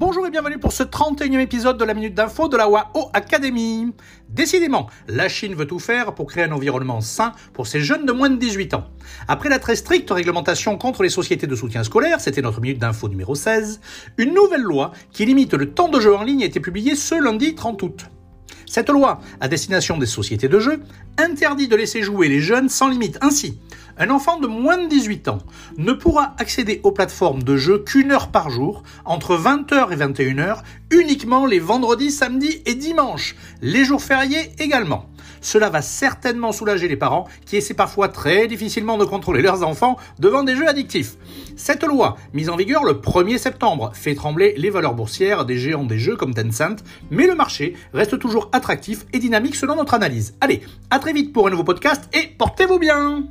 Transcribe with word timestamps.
Bonjour 0.00 0.26
et 0.26 0.30
bienvenue 0.30 0.56
pour 0.56 0.72
ce 0.72 0.82
31e 0.82 1.40
épisode 1.40 1.76
de 1.76 1.84
la 1.84 1.92
Minute 1.92 2.14
d'Info 2.14 2.48
de 2.48 2.56
la 2.56 2.70
WAO 2.70 3.10
Academy. 3.12 3.92
Décidément, 4.30 4.88
la 5.08 5.28
Chine 5.28 5.54
veut 5.54 5.66
tout 5.66 5.78
faire 5.78 6.14
pour 6.14 6.26
créer 6.26 6.44
un 6.44 6.52
environnement 6.52 7.02
sain 7.02 7.32
pour 7.52 7.66
ces 7.66 7.80
jeunes 7.80 8.06
de 8.06 8.12
moins 8.12 8.30
de 8.30 8.36
18 8.36 8.72
ans. 8.72 8.88
Après 9.28 9.50
la 9.50 9.58
très 9.58 9.76
stricte 9.76 10.10
réglementation 10.10 10.78
contre 10.78 11.02
les 11.02 11.10
sociétés 11.10 11.46
de 11.46 11.54
soutien 11.54 11.84
scolaire, 11.84 12.18
c'était 12.18 12.40
notre 12.40 12.62
Minute 12.62 12.78
d'Info 12.78 13.10
numéro 13.10 13.34
16, 13.34 13.82
une 14.16 14.32
nouvelle 14.32 14.62
loi 14.62 14.92
qui 15.12 15.26
limite 15.26 15.52
le 15.52 15.70
temps 15.70 15.90
de 15.90 16.00
jeu 16.00 16.16
en 16.16 16.22
ligne 16.22 16.44
a 16.44 16.46
été 16.46 16.60
publiée 16.60 16.94
ce 16.94 17.22
lundi 17.22 17.54
30 17.54 17.82
août. 17.82 18.06
Cette 18.70 18.88
loi, 18.88 19.20
à 19.40 19.48
destination 19.48 19.98
des 19.98 20.06
sociétés 20.06 20.46
de 20.46 20.60
jeux, 20.60 20.80
interdit 21.18 21.66
de 21.66 21.74
laisser 21.74 22.02
jouer 22.02 22.28
les 22.28 22.38
jeunes 22.38 22.68
sans 22.68 22.86
limite. 22.86 23.18
Ainsi, 23.20 23.58
un 23.98 24.10
enfant 24.10 24.38
de 24.38 24.46
moins 24.46 24.78
de 24.78 24.88
18 24.88 25.26
ans 25.26 25.38
ne 25.76 25.92
pourra 25.92 26.36
accéder 26.38 26.80
aux 26.84 26.92
plateformes 26.92 27.42
de 27.42 27.56
jeux 27.56 27.80
qu'une 27.80 28.12
heure 28.12 28.28
par 28.28 28.48
jour, 28.48 28.84
entre 29.04 29.36
20h 29.36 29.92
et 29.92 29.96
21h, 29.96 30.58
uniquement 30.92 31.46
les 31.46 31.58
vendredis, 31.58 32.12
samedis 32.12 32.62
et 32.64 32.76
dimanches, 32.76 33.34
les 33.60 33.84
jours 33.84 34.02
fériés 34.02 34.52
également. 34.60 35.06
Cela 35.40 35.70
va 35.70 35.82
certainement 35.82 36.52
soulager 36.52 36.88
les 36.88 36.96
parents 36.96 37.26
qui 37.46 37.56
essaient 37.56 37.74
parfois 37.74 38.08
très 38.08 38.46
difficilement 38.46 38.98
de 38.98 39.04
contrôler 39.04 39.42
leurs 39.42 39.62
enfants 39.62 39.96
devant 40.18 40.42
des 40.42 40.56
jeux 40.56 40.68
addictifs. 40.68 41.16
Cette 41.56 41.84
loi, 41.84 42.16
mise 42.32 42.50
en 42.50 42.56
vigueur 42.56 42.84
le 42.84 42.94
1er 42.94 43.38
septembre, 43.38 43.92
fait 43.94 44.14
trembler 44.14 44.54
les 44.56 44.70
valeurs 44.70 44.94
boursières 44.94 45.44
des 45.44 45.58
géants 45.58 45.84
des 45.84 45.98
jeux 45.98 46.16
comme 46.16 46.34
Tencent, 46.34 46.82
mais 47.10 47.26
le 47.26 47.34
marché 47.34 47.74
reste 47.92 48.18
toujours 48.18 48.48
attractif 48.52 49.06
et 49.12 49.18
dynamique 49.18 49.56
selon 49.56 49.76
notre 49.76 49.94
analyse. 49.94 50.34
Allez, 50.40 50.62
à 50.90 50.98
très 50.98 51.12
vite 51.12 51.32
pour 51.32 51.46
un 51.46 51.50
nouveau 51.50 51.64
podcast 51.64 52.08
et 52.12 52.28
portez-vous 52.38 52.78
bien 52.78 53.24